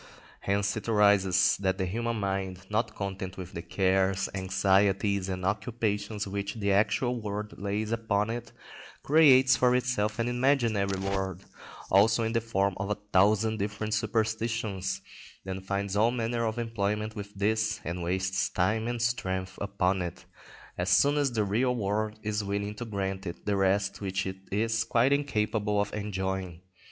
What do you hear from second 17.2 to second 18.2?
this, and